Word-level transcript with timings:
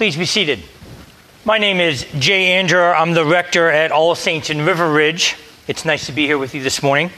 Please 0.00 0.16
be 0.16 0.24
seated. 0.24 0.62
My 1.44 1.58
name 1.58 1.78
is 1.78 2.06
Jay 2.18 2.52
Andrew. 2.52 2.80
I'm 2.80 3.12
the 3.12 3.22
rector 3.22 3.68
at 3.68 3.92
All 3.92 4.14
Saints 4.14 4.48
in 4.48 4.64
River 4.64 4.90
Ridge. 4.90 5.36
It's 5.68 5.84
nice 5.84 6.06
to 6.06 6.12
be 6.12 6.24
here 6.24 6.38
with 6.38 6.54
you 6.54 6.62
this 6.62 6.82
morning. 6.82 7.10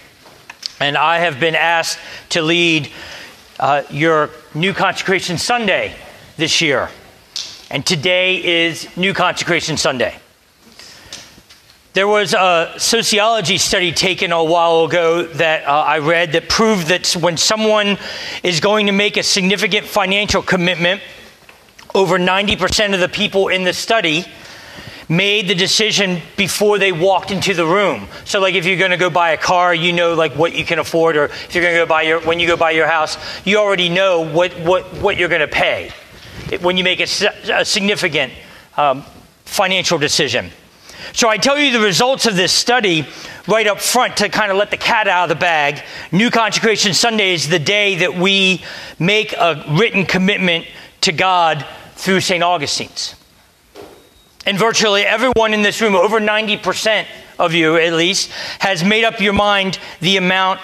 And 0.81 0.97
I 0.97 1.21
have 1.21 1.39
been 1.39 1.55
asked 1.55 2.00
to 2.31 2.42
lead 2.42 2.91
uh, 3.60 3.84
your 3.89 4.31
New 4.53 4.75
Consecration 4.75 5.39
Sunday 5.39 5.95
this 6.37 6.60
year. 6.60 6.91
And 7.71 7.87
today 7.87 8.43
is 8.64 8.89
New 8.96 9.14
Consecration 9.14 9.77
Sunday. 9.77 10.19
There 11.93 12.09
was 12.09 12.35
a 12.35 12.75
sociology 12.79 13.59
study 13.59 13.93
taken 13.93 14.33
a 14.33 14.43
while 14.43 14.87
ago 14.87 15.23
that 15.23 15.69
uh, 15.69 15.71
I 15.71 16.01
read 16.01 16.33
that 16.33 16.49
proved 16.49 16.89
that 16.89 17.12
when 17.12 17.37
someone 17.37 17.96
is 18.43 18.59
going 18.59 18.87
to 18.87 18.93
make 18.93 19.17
a 19.17 19.23
significant 19.23 19.87
financial 19.87 20.43
commitment, 20.43 21.01
over 21.95 22.19
90% 22.19 22.95
of 22.95 23.01
the 23.01 23.09
people 23.09 23.49
in 23.49 23.65
the 23.65 23.73
study 23.73 24.25
made 25.09 25.49
the 25.49 25.55
decision 25.55 26.23
before 26.37 26.79
they 26.79 26.91
walked 26.93 27.31
into 27.31 27.55
the 27.55 27.67
room. 27.67 28.09
So 28.25 28.41
like 28.41 28.55
if 28.55 28.64
you're 28.64 28.79
going 28.79 28.93
to 28.93 28.96
go 28.96 29.11
buy 29.11 29.31
a 29.31 29.37
car, 29.37 29.75
you 29.75 29.93
know 29.93 30.14
like 30.14 30.33
what 30.35 30.55
you 30.55 30.64
can 30.64 30.79
afford 30.79 31.17
or 31.17 31.25
if 31.27 31.55
you're 31.55 31.63
going 31.63 31.75
to 31.75 31.81
go 31.81 31.86
buy 31.86 32.02
your 32.02 32.20
when 32.20 32.41
you 32.41 32.47
go 32.47 32.56
buy 32.56 32.70
your 32.70 32.86
house, 32.86 33.19
you 33.45 33.59
already 33.59 33.88
know 33.88 34.23
what 34.23 34.52
what 34.60 34.84
what 35.02 35.16
you're 35.16 35.28
going 35.28 35.41
to 35.42 35.48
pay 35.48 35.91
when 36.60 36.77
you 36.77 36.84
make 36.84 37.00
a, 37.00 37.06
a 37.52 37.64
significant 37.64 38.33
um, 38.77 39.05
financial 39.45 39.98
decision. 39.98 40.50
So 41.12 41.28
I 41.28 41.36
tell 41.36 41.59
you 41.59 41.72
the 41.72 41.84
results 41.84 42.27
of 42.27 42.36
this 42.36 42.52
study 42.52 43.06
right 43.47 43.66
up 43.66 43.80
front 43.80 44.19
to 44.19 44.28
kind 44.28 44.50
of 44.50 44.56
let 44.56 44.70
the 44.70 44.77
cat 44.77 45.09
out 45.09 45.24
of 45.24 45.28
the 45.28 45.41
bag. 45.41 45.83
New 46.11 46.30
Consecration 46.30 46.95
Sunday 46.95 47.34
is 47.34 47.48
the 47.48 47.59
day 47.59 47.97
that 47.97 48.14
we 48.14 48.62
make 48.98 49.33
a 49.34 49.64
written 49.70 50.06
commitment 50.06 50.66
to 51.02 51.12
God 51.12 51.66
through 52.02 52.20
St. 52.20 52.42
Augustine's. 52.42 53.15
And 54.45 54.59
virtually 54.59 55.02
everyone 55.02 55.55
in 55.55 55.62
this 55.62 55.80
room, 55.80 55.95
over 55.95 56.19
90% 56.19 57.06
of 57.39 57.55
you 57.55 57.77
at 57.77 57.92
least, 57.92 58.28
has 58.59 58.83
made 58.83 59.05
up 59.05 59.20
your 59.20 59.33
mind 59.33 59.78
the 60.00 60.17
amount 60.17 60.59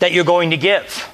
that 0.00 0.10
you're 0.10 0.24
going 0.24 0.50
to 0.50 0.56
give. 0.56 1.08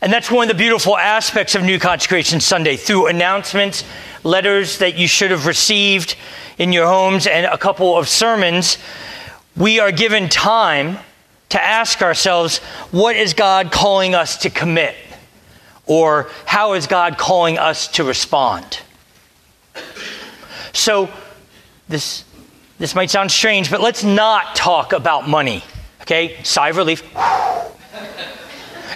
And 0.00 0.10
that's 0.10 0.30
one 0.30 0.44
of 0.44 0.48
the 0.48 0.58
beautiful 0.58 0.96
aspects 0.96 1.54
of 1.54 1.62
New 1.62 1.78
Consecration 1.78 2.40
Sunday 2.40 2.76
through 2.76 3.08
announcements, 3.08 3.84
letters 4.24 4.78
that 4.78 4.96
you 4.96 5.06
should 5.06 5.30
have 5.30 5.44
received 5.44 6.16
in 6.56 6.72
your 6.72 6.86
homes, 6.86 7.26
and 7.26 7.44
a 7.44 7.58
couple 7.58 7.98
of 7.98 8.08
sermons. 8.08 8.78
We 9.58 9.78
are 9.78 9.92
given 9.92 10.30
time 10.30 10.96
to 11.50 11.62
ask 11.62 12.00
ourselves, 12.00 12.60
what 12.92 13.14
is 13.14 13.34
God 13.34 13.70
calling 13.70 14.14
us 14.14 14.38
to 14.38 14.48
commit? 14.48 14.94
Or 15.86 16.30
how 16.46 16.74
is 16.74 16.86
God 16.86 17.18
calling 17.18 17.58
us 17.58 17.88
to 17.88 18.04
respond? 18.04 18.80
So, 20.72 21.10
this, 21.88 22.24
this 22.78 22.94
might 22.94 23.10
sound 23.10 23.30
strange, 23.30 23.70
but 23.70 23.80
let's 23.80 24.04
not 24.04 24.54
talk 24.54 24.92
about 24.92 25.28
money. 25.28 25.62
Okay? 26.02 26.42
Sigh 26.44 26.70
of 26.70 26.76
relief. 26.76 27.02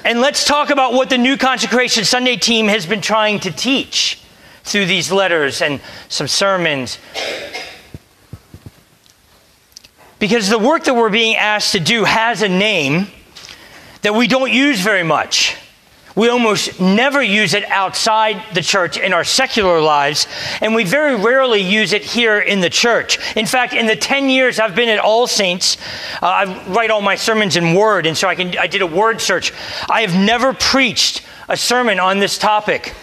and 0.05 0.21
let's 0.21 0.45
talk 0.45 0.71
about 0.71 0.93
what 0.93 1.11
the 1.11 1.19
New 1.19 1.37
Consecration 1.37 2.05
Sunday 2.05 2.37
team 2.37 2.69
has 2.69 2.87
been 2.87 3.01
trying 3.01 3.41
to 3.41 3.51
teach 3.51 4.21
through 4.65 4.87
these 4.87 5.13
letters 5.13 5.63
and 5.63 5.81
some 6.09 6.29
sermons. 6.29 6.99
Because 10.19 10.49
the 10.49 10.59
work 10.59 10.85
that 10.85 10.95
we're 10.95 11.11
being 11.11 11.37
asked 11.37 11.73
to 11.73 11.81
do 11.81 12.05
has 12.05 12.43
a 12.43 12.49
name 12.49 13.09
that 14.03 14.15
we 14.15 14.27
don't 14.27 14.53
use 14.53 14.81
very 14.81 15.03
much. 15.03 15.57
We 16.17 16.31
almost 16.31 16.81
never 16.81 17.23
use 17.23 17.53
it 17.53 17.65
outside 17.67 18.43
the 18.55 18.63
church 18.63 18.97
in 18.97 19.13
our 19.13 19.23
secular 19.23 19.83
lives, 19.83 20.27
and 20.63 20.75
we 20.75 20.83
very 20.83 21.15
rarely 21.15 21.61
use 21.61 21.93
it 21.93 22.03
here 22.03 22.39
in 22.39 22.61
the 22.61 22.71
church. 22.71 23.19
In 23.37 23.45
fact, 23.45 23.75
in 23.75 23.87
the 23.87 23.95
10 23.95 24.31
years 24.31 24.59
I've 24.59 24.75
been 24.75 24.89
at 24.89 24.99
All 24.99 25.27
Saints, 25.27 25.77
uh, 26.23 26.27
I 26.27 26.67
write 26.69 26.91
all 26.91 27.03
my 27.03 27.17
sermons 27.17 27.57
in 27.57 27.75
Word, 27.75 28.07
and 28.07 28.17
so 28.17 28.29
I, 28.29 28.35
can, 28.35 28.57
I 28.57 28.67
did 28.67 28.81
a 28.81 28.87
word 28.87 29.21
search. 29.21 29.53
I 29.91 30.01
have 30.01 30.15
never 30.15 30.55
preached 30.55 31.23
a 31.51 31.57
sermon 31.57 32.01
on 32.01 32.19
this 32.19 32.39
topic 32.39 32.95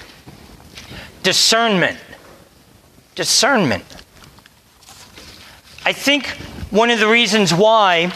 discernment. 1.22 2.00
Discernment. 3.13 3.85
I 5.85 5.94
think 5.94 6.30
one 6.72 6.90
of 6.90 7.00
the 7.00 7.07
reasons 7.07 7.53
why 7.53 8.12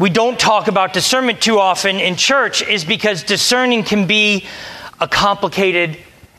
we 0.00 0.08
don't 0.08 0.40
talk 0.40 0.66
about 0.66 0.94
discernment 0.94 1.42
too 1.42 1.58
often 1.58 1.96
in 1.96 2.16
church 2.16 2.62
is 2.62 2.86
because 2.86 3.22
discerning 3.22 3.84
can 3.84 4.06
be 4.06 4.46
a 4.98 5.06
complicated 5.06 5.98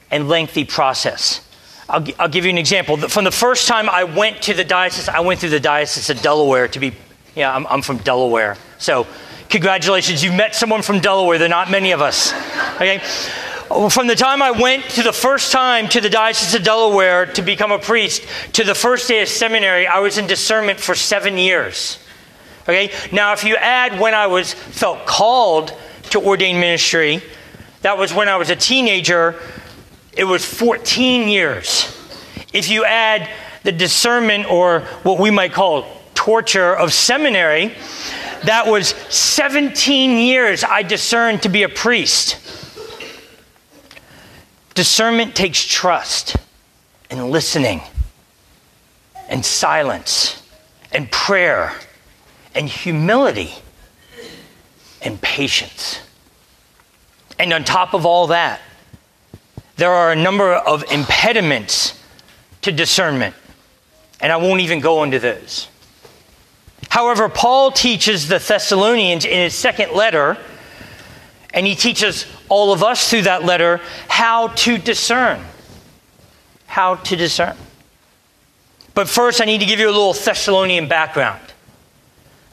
and 0.09 0.27
lengthy 0.27 0.65
process. 0.65 1.47
I'll, 1.87 2.03
I'll, 2.17 2.27
give 2.27 2.43
you 2.43 2.49
an 2.49 2.57
example. 2.57 2.97
From 2.97 3.23
the 3.23 3.31
first 3.31 3.67
time 3.67 3.87
I 3.87 4.03
went 4.03 4.41
to 4.43 4.55
the 4.55 4.63
diocese, 4.63 5.07
I 5.07 5.19
went 5.19 5.39
through 5.39 5.49
the 5.49 5.59
diocese 5.59 6.09
of 6.09 6.23
Delaware 6.23 6.69
to 6.69 6.79
be, 6.79 6.93
yeah, 7.35 7.55
I'm, 7.55 7.67
I'm 7.67 7.81
from 7.83 7.97
Delaware. 7.97 8.57
So, 8.79 9.05
congratulations, 9.47 10.23
you've 10.23 10.33
met 10.33 10.55
someone 10.55 10.81
from 10.81 10.99
Delaware. 10.99 11.37
There 11.37 11.45
are 11.45 11.49
not 11.49 11.69
many 11.69 11.91
of 11.91 12.01
us. 12.01 12.33
Okay? 12.77 12.97
From 13.91 14.07
the 14.07 14.15
time 14.15 14.41
I 14.41 14.51
went 14.51 14.85
to 14.91 15.03
the 15.03 15.13
first 15.13 15.51
time 15.51 15.87
to 15.89 16.01
the 16.01 16.09
Diocese 16.09 16.55
of 16.55 16.63
Delaware 16.63 17.27
to 17.27 17.43
become 17.43 17.71
a 17.71 17.79
priest 17.79 18.25
to 18.53 18.63
the 18.63 18.75
first 18.75 19.07
day 19.07 19.21
of 19.21 19.29
seminary, 19.29 19.85
I 19.85 19.99
was 19.99 20.17
in 20.17 20.25
discernment 20.25 20.79
for 20.79 20.95
seven 20.95 21.37
years. 21.37 21.99
Okay? 22.63 22.91
Now, 23.11 23.33
if 23.33 23.43
you 23.43 23.55
add 23.55 23.99
when 23.99 24.13
I 24.13 24.27
was 24.27 24.53
felt 24.53 25.05
called 25.05 25.73
to 26.11 26.19
ordain 26.19 26.59
ministry, 26.59 27.21
that 27.81 27.97
was 27.97 28.13
when 28.13 28.29
I 28.29 28.37
was 28.37 28.49
a 28.49 28.55
teenager, 28.55 29.35
it 30.13 30.23
was 30.25 30.45
14 30.45 31.27
years. 31.27 31.97
If 32.53 32.69
you 32.69 32.85
add 32.85 33.29
the 33.63 33.71
discernment 33.71 34.49
or 34.49 34.81
what 35.03 35.19
we 35.19 35.31
might 35.31 35.53
call 35.53 35.85
torture 36.13 36.75
of 36.75 36.93
seminary, 36.93 37.73
that 38.43 38.67
was 38.67 38.89
17 39.09 40.17
years 40.17 40.63
I 40.63 40.83
discerned 40.83 41.43
to 41.43 41.49
be 41.49 41.63
a 41.63 41.69
priest. 41.69 42.37
Discernment 44.73 45.35
takes 45.35 45.63
trust 45.63 46.37
and 47.09 47.29
listening 47.29 47.81
and 49.29 49.45
silence 49.45 50.41
and 50.91 51.09
prayer 51.11 51.73
and 52.53 52.67
humility 52.67 53.53
and 55.01 55.19
patience. 55.21 55.99
And 57.39 57.51
on 57.53 57.63
top 57.63 57.93
of 57.93 58.05
all 58.05 58.27
that, 58.27 58.61
there 59.77 59.91
are 59.91 60.11
a 60.11 60.15
number 60.15 60.53
of 60.53 60.83
impediments 60.91 61.99
to 62.61 62.71
discernment. 62.71 63.35
And 64.19 64.31
I 64.31 64.37
won't 64.37 64.61
even 64.61 64.79
go 64.79 65.03
into 65.03 65.17
those. 65.17 65.67
However, 66.89 67.29
Paul 67.29 67.71
teaches 67.71 68.27
the 68.27 68.37
Thessalonians 68.37 69.25
in 69.25 69.39
his 69.39 69.55
second 69.55 69.93
letter, 69.93 70.37
and 71.53 71.65
he 71.65 71.73
teaches 71.73 72.27
all 72.49 72.73
of 72.73 72.83
us 72.83 73.09
through 73.09 73.23
that 73.23 73.43
letter 73.43 73.81
how 74.07 74.49
to 74.49 74.77
discern. 74.77 75.43
How 76.67 76.95
to 76.95 77.15
discern. 77.15 77.55
But 78.93 79.07
first, 79.09 79.41
I 79.41 79.45
need 79.45 79.61
to 79.61 79.65
give 79.65 79.79
you 79.79 79.87
a 79.87 79.91
little 79.91 80.13
Thessalonian 80.13 80.87
background. 80.87 81.41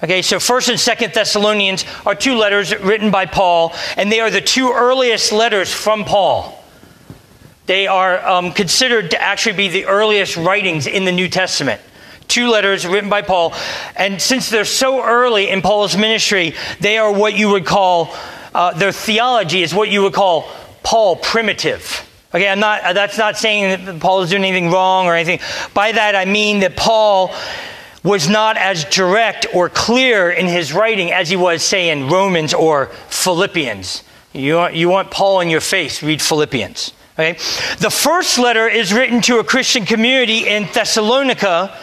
Okay, 0.01 0.23
so 0.23 0.37
1st 0.37 0.69
and 0.69 0.79
2nd 0.79 1.13
Thessalonians 1.13 1.85
are 2.07 2.15
two 2.15 2.37
letters 2.37 2.73
written 2.79 3.11
by 3.11 3.27
Paul, 3.27 3.75
and 3.97 4.13
they 4.13 4.21
are 4.21 4.31
the 4.31 4.41
two 4.41 4.73
earliest 4.73 5.33
letters 5.33 5.73
from 5.73 6.05
Paul. 6.05 6.63
They 7.67 7.89
are 7.89 8.25
um, 8.25 8.53
considered 8.53 9.11
to 9.11 9.21
actually 9.21 9.57
be 9.57 9.69
the 9.69 9.87
earliest 9.87 10.37
writings 10.37 10.87
in 10.87 11.05
the 11.05 11.11
New 11.11 11.29
Testament. 11.29 11.81
Two 12.29 12.49
letters 12.49 12.87
written 12.87 13.11
by 13.11 13.23
Paul. 13.23 13.53
And 13.97 14.23
since 14.23 14.51
they're 14.51 14.65
so 14.65 15.03
early 15.05 15.49
in 15.49 15.63
Paul's 15.63 15.97
ministry, 15.97 16.55
they 16.79 16.97
are 16.99 17.13
what 17.13 17.37
you 17.37 17.51
would 17.51 17.67
call, 17.67 18.15
uh, 18.55 18.75
their 18.75 18.93
theology 18.93 19.63
is 19.63 19.75
what 19.75 19.91
you 19.91 20.03
would 20.03 20.13
call 20.13 20.49
Paul 20.85 21.17
primitive. 21.17 22.09
Okay, 22.33 22.49
I'm 22.49 22.61
not, 22.61 22.95
that's 22.95 23.19
not 23.19 23.37
saying 23.37 23.85
that 23.85 24.01
Paul 24.01 24.23
is 24.23 24.31
doing 24.31 24.45
anything 24.45 24.71
wrong 24.71 25.07
or 25.07 25.15
anything. 25.15 25.41
By 25.75 25.91
that, 25.93 26.15
I 26.15 26.25
mean 26.25 26.61
that 26.61 26.77
Paul 26.77 27.35
was 28.05 28.29
not 28.29 28.57
as 28.57 28.85
direct 28.85 29.47
or 29.55 29.69
clear 29.69 30.31
in 30.31 30.47
his 30.47 30.73
writing 30.73 31.13
as 31.13 31.29
he 31.29 31.37
was, 31.37 31.63
say, 31.63 31.91
in 31.91 32.09
Romans 32.09 32.55
or 32.55 32.87
Philippians. 33.09 34.05
You 34.33 34.57
want, 34.57 34.75
you 34.75 34.89
want 34.89 35.11
Paul 35.11 35.41
in 35.41 35.49
your 35.49 35.61
face, 35.61 36.03
read 36.03 36.23
Philippians. 36.23 36.93
Okay? 37.15 37.33
The 37.79 37.91
first 37.91 38.39
letter 38.39 38.69
is 38.69 38.93
written 38.93 39.21
to 39.23 39.39
a 39.39 39.45
Christian 39.45 39.85
community 39.85 40.47
in 40.47 40.69
Thessalonica 40.73 41.77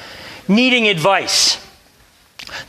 needing 0.47 0.87
advice. 0.87 1.61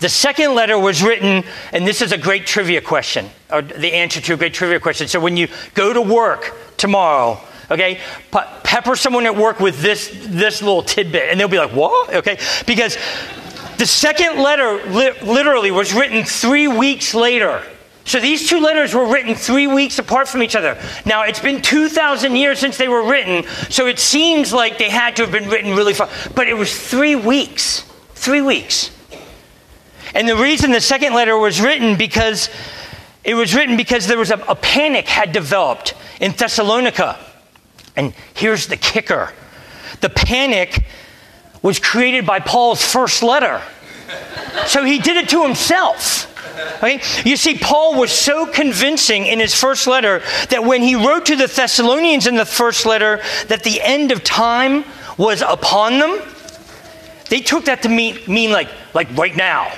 The 0.00 0.08
second 0.08 0.54
letter 0.54 0.78
was 0.78 1.02
written, 1.02 1.44
and 1.72 1.87
this 1.87 2.00
is 2.00 2.10
a 2.10 2.19
great 2.19 2.46
trivia 2.46 2.81
question, 2.81 3.28
or 3.50 3.62
the 3.62 3.93
answer 3.93 4.20
to 4.22 4.34
a 4.34 4.37
great 4.37 4.54
trivia 4.54 4.81
question. 4.81 5.06
So 5.06 5.20
when 5.20 5.37
you 5.37 5.48
go 5.75 5.93
to 5.93 6.00
work 6.00 6.56
tomorrow, 6.76 7.40
okay, 7.71 8.01
pepper 8.31 8.97
someone 8.97 9.27
at 9.27 9.37
work 9.37 9.61
with 9.61 9.81
this, 9.81 10.11
this 10.27 10.63
little 10.63 10.83
tidbit, 10.83 11.31
and 11.31 11.39
they'll 11.39 11.49
be 11.49 11.59
like, 11.59 11.73
what? 11.73 12.15
Okay? 12.15 12.39
Because 12.67 12.97
the 13.79 13.87
second 13.87 14.43
letter 14.43 14.85
li- 14.91 15.19
literally 15.23 15.71
was 15.71 15.95
written 15.95 16.25
three 16.25 16.69
weeks 16.69 17.15
later 17.15 17.63
So 18.07 18.21
these 18.21 18.49
two 18.49 18.61
letters 18.61 18.95
were 18.95 19.07
written 19.07 19.35
three 19.35 19.67
weeks 19.67 19.99
apart 19.99 20.29
from 20.29 20.41
each 20.43 20.55
other. 20.55 20.79
Now, 21.05 21.25
it's 21.25 21.41
been 21.41 21.61
2,000 21.61 22.37
years 22.37 22.61
since 22.61 22.79
they 22.79 22.87
were 22.87 23.11
written, 23.11 23.45
so 23.69 23.89
it 23.89 23.99
seems 23.99 24.53
like 24.53 24.79
they 24.79 24.89
had 24.89 25.17
to 25.17 25.23
have 25.23 25.33
been 25.33 25.51
written 25.51 25.75
really 25.75 25.93
far. 25.93 26.09
But 26.35 26.49
it 26.49 26.55
was 26.55 26.89
three 26.89 27.17
weeks. 27.17 27.85
Three 28.15 28.43
weeks. 28.43 28.93
And 30.15 30.29
the 30.29 30.37
reason 30.37 30.71
the 30.71 30.81
second 30.81 31.15
letter 31.15 31.37
was 31.37 31.61
written 31.61 31.97
because 31.97 32.49
it 33.25 33.35
was 33.35 33.57
written 33.57 33.77
because 33.77 34.07
there 34.07 34.19
was 34.19 34.31
a, 34.31 34.39
a 34.49 34.55
panic 34.55 35.09
had 35.09 35.33
developed 35.33 35.95
in 36.21 36.31
Thessalonica. 36.31 37.19
And 37.96 38.12
here's 38.34 38.66
the 38.66 38.76
kicker 38.76 39.32
the 40.00 40.10
panic 40.10 40.84
was 41.62 41.78
created 41.78 42.26
by 42.26 42.38
Paul's 42.38 42.84
first 42.84 43.22
letter. 43.22 43.62
So 44.66 44.84
he 44.84 44.98
did 44.98 45.16
it 45.16 45.28
to 45.31 45.43
himself. 45.43 46.32
Okay? 46.78 47.00
You 47.25 47.37
see, 47.37 47.58
Paul 47.58 47.98
was 47.98 48.12
so 48.12 48.46
convincing 48.46 49.26
in 49.26 49.40
his 49.40 49.54
first 49.54 49.87
letter 49.87 50.22
that 50.50 50.64
when 50.64 50.82
he 50.82 50.94
wrote 50.94 51.26
to 51.26 51.37
the 51.37 51.46
Thessalonians 51.46 52.26
in 52.26 52.37
the 52.37 52.44
first 52.44 52.87
letter 52.87 53.20
that 53.48 53.62
the 53.62 53.81
end 53.81 54.12
of 54.12 54.22
time 54.22 54.84
was 55.19 55.43
upon 55.43 55.98
them, 55.98 56.20
they 57.28 57.40
took 57.40 57.64
that 57.64 57.82
to 57.82 57.88
mean, 57.88 58.19
mean 58.28 58.52
like, 58.52 58.69
like 58.94 59.14
right 59.16 59.34
now. 59.34 59.72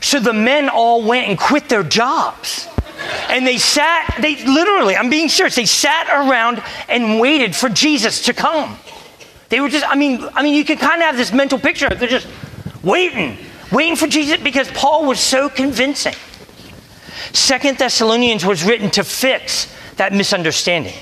So 0.00 0.18
the 0.18 0.32
men 0.32 0.68
all 0.68 1.06
went 1.06 1.28
and 1.28 1.38
quit 1.38 1.68
their 1.68 1.84
jobs. 1.84 2.68
And 3.32 3.46
they 3.46 3.58
sat, 3.58 4.18
they 4.20 4.36
literally, 4.44 4.94
I'm 4.94 5.10
being 5.10 5.28
serious, 5.28 5.56
they 5.56 5.66
sat 5.66 6.06
around 6.08 6.62
and 6.88 7.18
waited 7.18 7.56
for 7.56 7.68
Jesus 7.68 8.26
to 8.26 8.34
come. 8.34 8.78
They 9.48 9.60
were 9.60 9.68
just, 9.68 9.88
I 9.88 9.96
mean, 9.96 10.28
I 10.34 10.42
mean, 10.42 10.54
you 10.54 10.64
can 10.64 10.76
kind 10.76 11.02
of 11.02 11.06
have 11.06 11.16
this 11.16 11.32
mental 11.32 11.58
picture. 11.58 11.88
They're 11.88 12.08
just 12.08 12.28
waiting 12.82 13.38
waiting 13.72 13.96
for 13.96 14.06
Jesus 14.06 14.36
because 14.40 14.70
Paul 14.70 15.06
was 15.06 15.18
so 15.18 15.48
convincing. 15.48 16.14
Second 17.32 17.78
Thessalonians 17.78 18.44
was 18.44 18.62
written 18.62 18.90
to 18.90 19.02
fix 19.02 19.74
that 19.96 20.12
misunderstanding. 20.12 20.94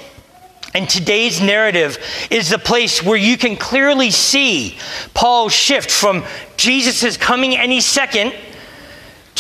And 0.73 0.89
today's 0.89 1.41
narrative 1.41 1.99
is 2.31 2.49
the 2.49 2.59
place 2.59 3.03
where 3.03 3.17
you 3.17 3.37
can 3.37 3.57
clearly 3.57 4.13
see 4.13 4.79
Paul's 5.15 5.53
shift 5.53 5.91
from 5.91 6.25
Jesus 6.57 7.03
is 7.03 7.17
coming 7.17 7.57
any 7.57 7.81
second 7.81 8.33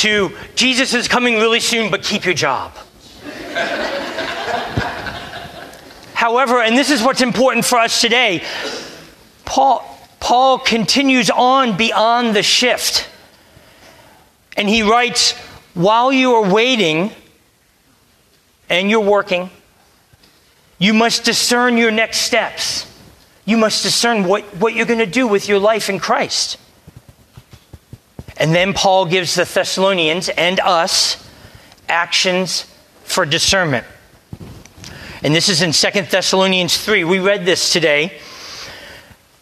to 0.01 0.31
Jesus 0.55 0.95
is 0.95 1.09
coming 1.09 1.37
really 1.37 1.61
soon, 1.61 1.91
but 1.91 2.03
keep 2.03 2.25
your 2.25 2.35
job. 2.35 2.73
However, 6.15 6.61
and 6.61 6.77
this 6.77 6.91
is 6.91 7.03
what's 7.03 7.23
important 7.23 7.65
for 7.65 7.79
us 7.79 8.01
today, 8.01 8.45
Paul, 9.45 9.85
Paul 10.21 10.59
continues 10.59 11.31
on 11.31 11.77
beyond 11.77 12.37
the 12.37 12.43
shift. 12.43 13.09
And 14.57 14.69
he 14.69 14.83
writes, 14.83 15.33
while 15.75 16.13
you 16.13 16.35
are 16.35 16.53
waiting 16.53 17.13
and 18.69 18.91
you're 18.91 19.01
working, 19.01 19.51
you 20.79 20.93
must 20.95 21.25
discern 21.25 21.77
your 21.77 21.91
next 21.91 22.19
steps. 22.19 22.87
You 23.45 23.57
must 23.57 23.83
discern 23.83 24.25
what, 24.25 24.45
what 24.57 24.75
you're 24.75 24.87
going 24.87 24.99
to 24.99 25.07
do 25.07 25.27
with 25.27 25.49
your 25.49 25.59
life 25.59 25.89
in 25.89 25.99
Christ. 25.99 26.59
And 28.41 28.55
then 28.55 28.73
Paul 28.73 29.05
gives 29.05 29.35
the 29.35 29.45
Thessalonians 29.45 30.31
and 30.31 30.59
us 30.61 31.23
actions 31.91 32.63
for 33.05 33.27
discernment. 33.27 33.87
And 35.23 35.35
this 35.35 35.51
is 35.51 35.61
in 35.61 35.73
2 35.73 36.03
Thessalonians 36.11 36.79
3. 36.79 37.05
We 37.05 37.19
read 37.19 37.45
this 37.45 37.71
today. 37.71 38.19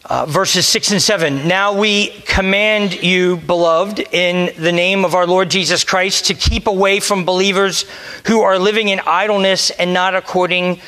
Uh, 0.05 0.27
verses 0.27 0.67
6 0.67 0.93
and 0.93 1.03
7. 1.03 1.47
Now 1.47 1.79
we 1.79 2.09
command 2.27 3.03
you, 3.03 3.37
beloved, 3.37 4.01
in 4.01 4.53
the 4.61 4.73
name 4.73 5.05
of 5.05 5.15
our 5.15 5.27
Lord 5.27 5.51
Jesus 5.51 5.85
Christ, 5.85 6.27
to 6.27 6.35
keep 6.35 6.67
away 6.67 6.99
from 6.99 7.25
believers 7.25 7.85
who 8.27 8.41
are 8.41 8.59
living 8.59 8.89
in 8.89 9.01
idleness 9.07 9.71
and 9.71 9.93
not 9.93 10.15
according 10.15 10.81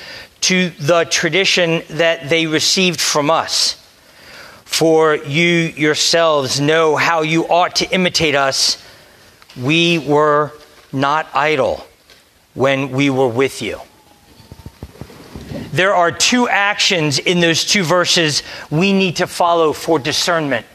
to 0.42 0.70
the 0.70 1.04
tradition 1.04 1.82
that 1.90 2.28
they 2.28 2.46
received 2.46 3.00
from 3.00 3.30
us. 3.30 3.79
For 4.70 5.16
you 5.16 5.46
yourselves 5.46 6.60
know 6.60 6.96
how 6.96 7.22
you 7.22 7.46
ought 7.46 7.76
to 7.76 7.90
imitate 7.90 8.34
us. 8.34 8.82
We 9.60 9.98
were 9.98 10.52
not 10.92 11.28
idle 11.34 11.86
when 12.54 12.90
we 12.90 13.10
were 13.10 13.28
with 13.28 13.62
you 13.62 13.80
there 15.72 15.94
are 15.94 16.10
two 16.10 16.48
actions 16.48 17.18
in 17.18 17.40
those 17.40 17.64
two 17.64 17.82
verses 17.82 18.42
we 18.70 18.92
need 18.92 19.16
to 19.16 19.26
follow 19.26 19.72
for 19.72 19.98
discernment. 19.98 20.66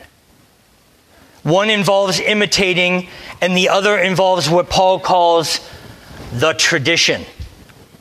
One 1.44 1.70
involves 1.70 2.20
imitating, 2.20 3.08
and 3.42 3.56
the 3.56 3.70
other 3.70 3.98
involves 3.98 4.50
what 4.50 4.70
Paul 4.70 5.00
calls 5.00 5.60
the 6.34 6.54
tradition. 6.54 7.24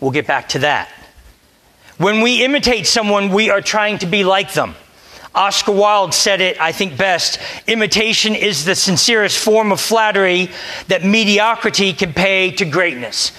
We'll 0.01 0.13
get 0.13 0.27
back 0.27 0.51
to 0.51 0.61
that. 0.61 0.89
When 1.99 2.23
we 2.23 2.45
imitate 2.45 2.87
someone, 2.87 3.31
we 3.31 3.51
are 3.51 3.61
trying 3.61 3.99
to 3.99 4.07
be 4.07 4.25
like 4.25 4.53
them. 4.55 4.75
Oscar 5.35 5.73
Wilde 5.73 6.15
said 6.15 6.41
it, 6.41 6.61
I 6.61 6.71
think, 6.71 6.97
best 6.97 7.41
imitation 7.67 8.35
is 8.35 8.65
the 8.65 8.75
sincerest 8.75 9.39
form 9.39 9.73
of 9.73 9.81
flattery 9.81 10.51
that 10.89 11.05
mediocrity 11.05 11.93
can 11.93 12.13
pay 12.13 12.53
to 12.53 12.65
greatness. 12.65 13.33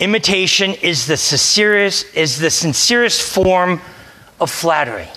Imitation 0.00 0.72
is 0.82 1.06
the 1.06 1.16
sincerest, 1.16 2.14
is 2.14 2.38
the 2.38 2.50
sincerest 2.50 3.22
form 3.22 3.80
of 4.40 4.50
flattery. 4.50 5.08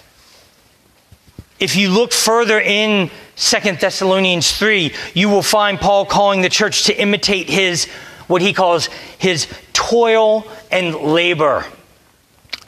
If 1.59 1.75
you 1.75 1.89
look 1.89 2.13
further 2.13 2.59
in 2.59 3.09
Second 3.35 3.80
Thessalonians 3.80 4.51
3, 4.57 4.94
you 5.13 5.27
will 5.27 5.42
find 5.42 5.80
Paul 5.80 6.06
calling 6.06 6.42
the 6.42 6.50
church 6.50 6.85
to 6.85 7.01
imitate 7.01 7.50
his, 7.50 7.85
what 8.27 8.42
he 8.42 8.53
calls 8.53 8.88
his 9.18 9.47
toil 9.74 10.45
and 10.71 10.95
labor. 10.95 11.65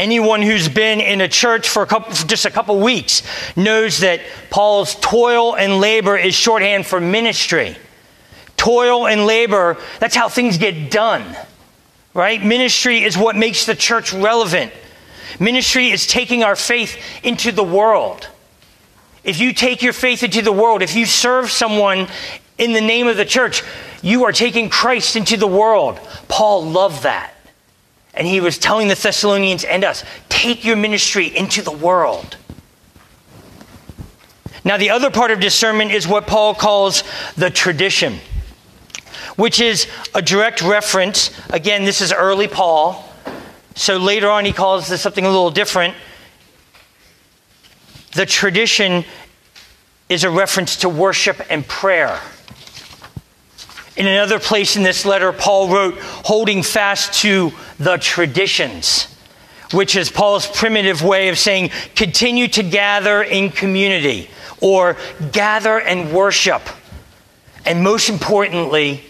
Anyone 0.01 0.42
who's 0.42 0.68
been 0.68 1.00
in 1.00 1.21
a 1.21 1.27
church 1.27 1.69
for, 1.69 1.83
a 1.83 1.88
couple, 1.88 2.13
for 2.13 2.27
just 2.27 2.45
a 2.45 2.51
couple 2.51 2.80
weeks 2.80 3.24
knows 3.56 4.00
that 4.00 4.21
Paul's 4.50 4.95
toil 4.95 5.56
and 5.56 5.80
labor 5.80 6.18
is 6.18 6.33
shorthand 6.33 6.86
for 6.86 7.00
ministry. 7.00 7.77
Toil 8.57 9.07
and 9.07 9.25
labor, 9.25 9.77
that's 10.00 10.15
how 10.15 10.27
things 10.27 10.57
get 10.57 10.92
done 10.92 11.36
right? 12.13 12.44
Ministry 12.44 13.03
is 13.03 13.18
what 13.18 13.36
makes 13.36 13.65
the 13.65 13.75
church 13.75 14.13
relevant. 14.13 14.71
Ministry 15.39 15.89
is 15.89 16.06
taking 16.06 16.44
our 16.44 16.56
faith 16.56 16.98
into 17.24 17.51
the 17.51 17.63
world. 17.63 18.27
If 19.24 19.39
you 19.39 19.53
take 19.53 19.81
your 19.81 19.94
faith 19.94 20.24
into 20.24 20.42
the 20.42 20.51
world, 20.51 20.81
if 20.81 20.95
you 20.95 21.06
serve 21.06 21.51
someone 21.51 22.07
in 22.57 22.74
the 22.74 22.81
name 22.81 23.07
of 23.07 23.18
the 23.18 23.25
church, 23.25 23.63
you 24.01 24.25
are 24.25 24.31
taking 24.31 24.69
Christ 24.69 25.15
into 25.15 25.38
the 25.38 25.48
world. 25.48 26.00
Paul 26.27 26.65
loved 26.65 27.03
that. 27.03 27.33
And 28.13 28.28
he 28.28 28.42
was 28.42 28.58
telling 28.58 28.88
the 28.88 28.96
Thessalonians 28.96 29.63
and 29.63 29.84
us 29.84 30.04
take 30.30 30.66
your 30.66 30.75
ministry 30.75 31.28
into 31.28 31.62
the 31.62 31.72
world. 31.72 32.38
Now, 34.63 34.77
the 34.77 34.89
other 34.89 35.10
part 35.10 35.32
of 35.32 35.39
discernment 35.39 35.91
is 35.91 36.08
what 36.08 36.27
Paul 36.27 36.53
calls 36.53 37.03
the 37.36 37.50
tradition 37.50 38.20
which 39.36 39.60
is 39.60 39.88
a 40.13 40.22
direct 40.22 40.62
reference. 40.62 41.32
Again, 41.50 41.84
this 41.84 42.01
is 42.01 42.13
early 42.13 42.48
Paul. 42.48 43.08
So 43.75 43.98
later 43.98 44.30
on, 44.30 44.46
he 44.46 44.53
calls 44.53 44.88
this 44.88 45.01
something 45.01 45.25
a 45.25 45.30
little 45.30 45.51
different. 45.51 45.96
The 48.13 48.25
tradition 48.25 49.06
is 50.10 50.24
a 50.24 50.30
reference 50.30 50.75
to 50.77 50.89
worship 50.89 51.41
and 51.50 51.65
prayer. 51.65 52.20
In 54.01 54.08
another 54.08 54.39
place 54.39 54.77
in 54.77 54.81
this 54.81 55.05
letter, 55.05 55.31
Paul 55.31 55.70
wrote, 55.70 55.96
holding 56.00 56.63
fast 56.63 57.22
to 57.22 57.51
the 57.77 57.98
traditions, 57.98 59.05
which 59.74 59.96
is 59.96 60.10
Paul's 60.10 60.48
primitive 60.48 61.03
way 61.03 61.29
of 61.29 61.38
saying, 61.38 61.70
continue 61.93 62.48
to 62.48 62.63
gather 62.63 63.22
in 63.22 63.51
community 63.51 64.27
or 64.60 64.98
gather 65.31 65.79
and 65.79 66.12
worship. 66.12 66.63
And 67.63 67.84
most 67.84 68.10
importantly, 68.10 69.03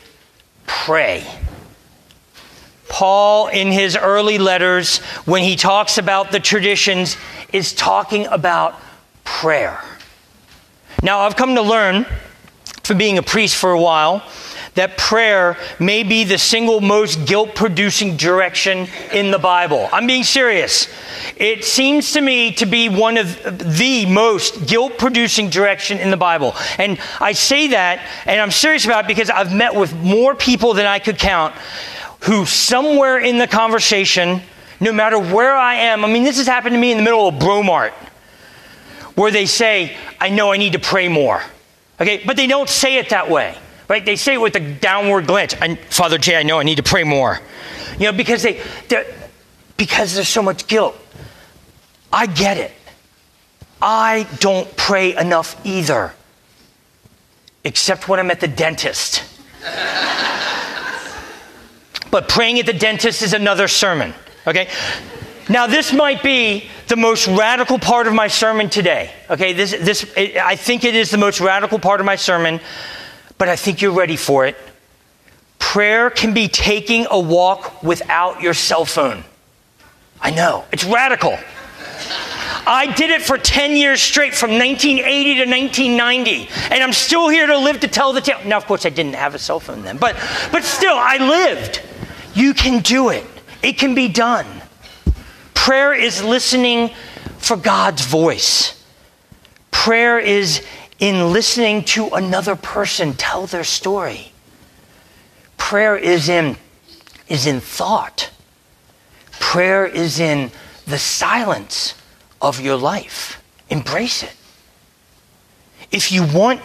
pray. 0.68 1.26
Paul, 2.90 3.48
in 3.48 3.72
his 3.72 3.96
early 3.96 4.40
letters, 4.40 4.98
when 5.24 5.42
he 5.42 5.56
talks 5.56 6.00
about 6.00 6.34
the 6.34 6.40
traditions, 6.42 7.16
is 7.54 7.72
talking 7.72 8.26
about 8.26 8.78
prayer. 9.24 9.82
Now, 11.02 11.20
I've 11.20 11.38
come 11.38 11.56
to 11.56 11.62
learn 11.62 12.06
being 12.96 13.18
a 13.18 13.24
priest 13.24 13.56
for 13.56 13.72
a 13.72 13.80
while 13.80 14.24
that 14.76 14.98
prayer 14.98 15.58
may 15.80 16.04
be 16.04 16.24
the 16.24 16.38
single 16.38 16.80
most 16.80 17.26
guilt 17.26 17.56
producing 17.56 18.16
direction 18.16 18.88
in 19.12 19.32
the 19.32 19.40
Bible. 19.40 19.90
I'm 19.92 20.08
being 20.08 20.24
serious. 20.24 20.88
It 21.36 21.66
seems 21.66 22.14
to 22.14 22.22
me 22.22 22.54
to 22.54 22.66
be 22.66 22.88
one 22.88 23.18
of 23.18 23.78
the 23.78 24.06
most 24.06 24.68
guilt 24.68 24.98
producing 24.98 25.50
direction 25.50 25.98
in 25.98 26.10
the 26.10 26.18
Bible. 26.18 26.56
And 26.78 27.00
I 27.20 27.34
say 27.34 27.68
that, 27.70 28.08
and 28.26 28.40
I'm 28.40 28.52
serious 28.52 28.86
about 28.86 29.06
it 29.06 29.08
because 29.08 29.30
I've 29.30 29.54
met 29.54 29.76
with 29.76 29.94
more 29.96 30.36
people 30.36 30.74
than 30.74 30.86
I 30.86 31.00
could 31.00 31.18
count 31.18 31.54
who, 32.22 32.46
somewhere 32.46 33.20
in 33.20 33.40
the 33.40 33.48
conversation, 33.48 34.42
no 34.80 34.94
matter 34.94 35.20
where 35.20 35.56
I 35.56 35.76
am, 35.76 36.06
I 36.06 36.08
mean, 36.08 36.24
this 36.24 36.38
has 36.38 36.48
happened 36.48 36.76
to 36.76 36.80
me 36.80 36.92
in 36.92 36.98
the 36.98 37.04
middle 37.04 37.28
of 37.28 37.36
Bromart, 37.36 37.92
where 39.16 39.32
they 39.32 39.48
say, 39.48 39.98
I 40.20 40.30
know 40.30 40.54
I 40.54 40.58
need 40.58 40.74
to 40.74 40.80
pray 40.80 41.08
more. 41.08 41.42
Okay, 42.02 42.24
but 42.26 42.36
they 42.36 42.48
don't 42.48 42.68
say 42.68 42.98
it 42.98 43.10
that 43.10 43.30
way. 43.30 43.56
right? 43.88 44.04
They 44.04 44.16
say 44.16 44.34
it 44.34 44.42
with 44.42 44.56
a 44.56 44.60
downward 44.60 45.28
glance. 45.28 45.54
And 45.54 45.78
Father 45.80 46.18
Jay, 46.18 46.36
I 46.36 46.42
know 46.42 46.60
I 46.60 46.64
need 46.64 46.78
to 46.78 46.84
pray 46.84 47.04
more. 47.04 47.40
You 48.00 48.06
know, 48.06 48.18
because 48.18 48.42
they, 48.42 48.60
because 49.78 50.16
there's 50.16 50.28
so 50.28 50.42
much 50.42 50.66
guilt. 50.66 50.98
I 52.12 52.26
get 52.26 52.58
it. 52.58 52.72
I 53.82 54.28
don't 54.40 54.76
pray 54.76 55.16
enough 55.16 55.60
either, 55.64 56.14
except 57.64 58.08
when 58.08 58.20
I'm 58.20 58.32
at 58.32 58.40
the 58.40 58.48
dentist. 58.48 59.24
but 62.12 62.28
praying 62.28 62.60
at 62.60 62.66
the 62.66 62.74
dentist 62.74 63.22
is 63.22 63.34
another 63.34 63.68
sermon, 63.68 64.14
okay? 64.48 64.70
Now, 65.50 65.68
this 65.68 65.94
might 65.94 66.24
be 66.24 66.70
the 66.92 66.98
most 66.98 67.26
radical 67.26 67.80
part 67.80 68.06
of 68.06 68.14
my 68.14 68.28
sermon 68.28 68.70
today. 68.70 69.10
Okay, 69.30 69.54
this, 69.54 69.72
this, 69.72 70.06
I 70.18 70.58
think 70.58 70.84
it 70.84 70.94
is 70.94 71.10
the 71.10 71.18
most 71.18 71.40
radical 71.40 71.80
part 71.80 72.02
of 72.02 72.06
my 72.06 72.18
sermon, 72.18 72.60
but 73.38 73.48
I 73.48 73.56
think 73.56 73.82
you're 73.82 73.94
ready 73.94 74.18
for 74.18 74.46
it. 74.46 74.58
Prayer 75.58 76.10
can 76.10 76.34
be 76.34 76.50
taking 76.50 77.08
a 77.10 77.18
walk 77.18 77.82
without 77.82 78.42
your 78.42 78.54
cell 78.54 78.84
phone. 78.84 79.24
I 80.20 80.32
know, 80.32 80.66
it's 80.74 80.84
radical. 80.84 81.38
I 82.68 82.94
did 82.94 83.10
it 83.10 83.22
for 83.22 83.38
10 83.38 83.78
years 83.78 84.02
straight 84.02 84.36
from 84.36 84.52
1980 84.52 85.36
to 85.36 85.50
1990, 85.50 86.50
and 86.76 86.84
I'm 86.84 86.92
still 86.92 87.30
here 87.30 87.48
to 87.48 87.58
live 87.58 87.80
to 87.80 87.88
tell 87.88 88.12
the 88.12 88.20
tale. 88.20 88.40
Now, 88.44 88.58
of 88.58 88.66
course, 88.66 88.86
I 88.86 88.90
didn't 88.90 89.16
have 89.16 89.34
a 89.34 89.40
cell 89.40 89.62
phone 89.62 89.84
then, 89.84 89.96
but, 89.96 90.18
but 90.52 90.66
still, 90.66 90.98
I 90.98 91.16
lived. 91.20 91.82
You 92.34 92.54
can 92.54 92.82
do 92.82 93.08
it, 93.10 93.24
it 93.64 93.78
can 93.78 93.96
be 93.96 94.10
done. 94.10 94.61
Prayer 95.62 95.94
is 95.94 96.24
listening 96.24 96.90
for 97.38 97.56
God's 97.56 98.04
voice. 98.04 98.84
Prayer 99.70 100.18
is 100.18 100.66
in 100.98 101.32
listening 101.34 101.84
to 101.84 102.08
another 102.08 102.56
person 102.56 103.14
tell 103.14 103.46
their 103.46 103.64
story. 103.64 104.32
Prayer 105.58 105.96
is 105.96 106.30
in, 106.30 106.58
is 107.28 107.46
in 107.46 107.60
thought. 107.60 108.32
Prayer 109.34 109.86
is 109.86 110.20
in 110.20 110.50
the 110.88 110.98
silence 110.98 111.94
of 112.42 112.60
your 112.60 112.76
life. 112.76 113.40
Embrace 113.70 114.24
it. 114.24 114.34
If 115.92 116.12
you 116.12 116.24
want, 116.24 116.62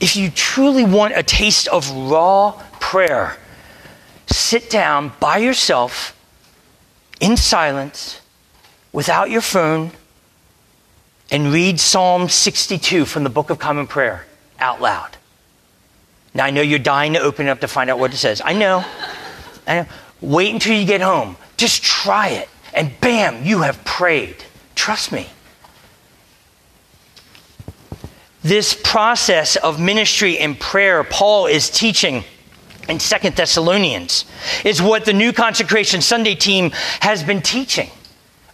if 0.00 0.14
you 0.14 0.30
truly 0.30 0.84
want 0.84 1.14
a 1.16 1.24
taste 1.24 1.66
of 1.66 1.90
raw 1.90 2.52
prayer, 2.78 3.38
sit 4.28 4.70
down 4.70 5.14
by 5.18 5.38
yourself 5.38 6.16
in 7.18 7.36
silence 7.36 8.20
without 8.96 9.28
your 9.28 9.42
phone 9.42 9.90
and 11.30 11.52
read 11.52 11.78
Psalm 11.78 12.30
62 12.30 13.04
from 13.04 13.24
the 13.24 13.28
Book 13.28 13.50
of 13.50 13.58
Common 13.58 13.86
Prayer 13.86 14.24
out 14.58 14.80
loud. 14.80 15.18
Now, 16.32 16.46
I 16.46 16.50
know 16.50 16.62
you're 16.62 16.78
dying 16.78 17.12
to 17.12 17.20
open 17.20 17.46
it 17.46 17.50
up 17.50 17.60
to 17.60 17.68
find 17.68 17.90
out 17.90 17.98
what 17.98 18.14
it 18.14 18.16
says. 18.16 18.40
I 18.42 18.54
know. 18.54 18.82
I 19.66 19.80
know. 19.80 19.86
Wait 20.22 20.54
until 20.54 20.74
you 20.74 20.86
get 20.86 21.02
home. 21.02 21.36
Just 21.58 21.82
try 21.82 22.28
it. 22.28 22.48
And 22.72 22.90
bam, 23.02 23.44
you 23.44 23.60
have 23.60 23.84
prayed. 23.84 24.36
Trust 24.74 25.12
me. 25.12 25.28
This 28.42 28.80
process 28.82 29.56
of 29.56 29.78
ministry 29.78 30.38
and 30.38 30.58
prayer, 30.58 31.04
Paul 31.04 31.48
is 31.48 31.68
teaching 31.68 32.24
in 32.88 32.98
Second 32.98 33.36
Thessalonians, 33.36 34.24
is 34.64 34.80
what 34.80 35.04
the 35.04 35.12
New 35.12 35.34
Consecration 35.34 36.00
Sunday 36.00 36.34
team 36.34 36.70
has 37.00 37.22
been 37.22 37.42
teaching 37.42 37.90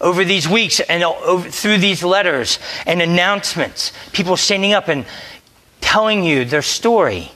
over 0.03 0.25
these 0.25 0.49
weeks 0.49 0.81
and 0.81 1.03
over, 1.05 1.49
through 1.49 1.79
these 1.79 2.03
letters 2.03 2.59
and 2.87 3.01
announcements, 3.01 3.93
people 4.13 4.37
standing 4.37 4.73
up 4.73 4.89
and 4.89 5.07
telling 5.81 6.25
you 6.25 6.45
their 6.45 6.63
story. 6.63 7.31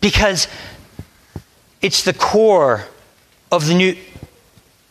Because 0.00 0.46
it's 1.80 2.04
the 2.04 2.12
core 2.12 2.84
of 3.50 3.66
the 3.66 3.74
new, 3.74 3.96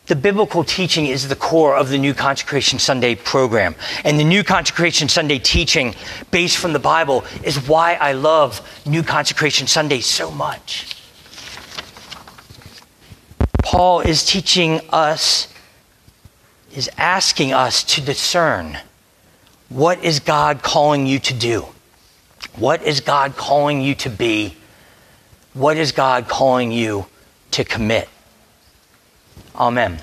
the 0.06 0.16
biblical 0.16 0.64
teaching 0.64 1.06
is 1.06 1.28
the 1.28 1.36
core 1.36 1.76
of 1.76 1.90
the 1.90 1.98
New 1.98 2.12
Consecration 2.12 2.78
Sunday 2.78 3.14
program. 3.14 3.74
And 4.04 4.18
the 4.18 4.24
New 4.24 4.42
Consecration 4.42 5.08
Sunday 5.08 5.38
teaching, 5.38 5.94
based 6.30 6.56
from 6.56 6.72
the 6.72 6.78
Bible, 6.78 7.24
is 7.44 7.68
why 7.68 7.94
I 7.94 8.12
love 8.12 8.66
New 8.84 9.02
Consecration 9.02 9.66
Sunday 9.66 10.00
so 10.00 10.30
much. 10.30 10.96
Paul 13.62 14.00
is 14.00 14.24
teaching 14.24 14.80
us 14.90 15.52
is 16.74 16.90
asking 16.96 17.52
us 17.52 17.82
to 17.82 18.00
discern 18.00 18.78
what 19.68 20.02
is 20.02 20.20
God 20.20 20.62
calling 20.62 21.06
you 21.06 21.18
to 21.18 21.34
do? 21.34 21.66
What 22.56 22.82
is 22.82 23.00
God 23.00 23.36
calling 23.36 23.80
you 23.80 23.94
to 23.96 24.10
be? 24.10 24.56
What 25.54 25.76
is 25.76 25.92
God 25.92 26.28
calling 26.28 26.72
you 26.72 27.06
to 27.52 27.64
commit? 27.64 28.08
Amen. 29.54 29.98